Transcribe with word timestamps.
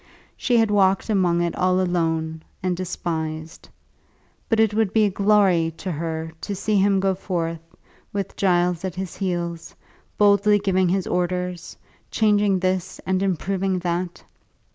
She 0.35 0.57
had 0.57 0.71
walked 0.71 1.11
among 1.11 1.43
it 1.43 1.55
all 1.55 1.79
alone, 1.79 2.41
and 2.63 2.75
despised. 2.75 3.69
But 4.49 4.59
it 4.59 4.73
would 4.73 4.93
be 4.93 5.05
a 5.05 5.11
glory 5.11 5.75
to 5.77 5.91
her 5.91 6.31
to 6.41 6.55
see 6.55 6.77
him 6.77 6.99
go 6.99 7.13
forth, 7.13 7.59
with 8.11 8.35
Giles 8.35 8.83
at 8.83 8.95
his 8.95 9.15
heels, 9.17 9.75
boldly 10.17 10.57
giving 10.57 10.89
his 10.89 11.05
orders, 11.05 11.77
changing 12.09 12.57
this 12.61 12.99
and 13.05 13.21
improving 13.21 13.77
that. 13.77 14.23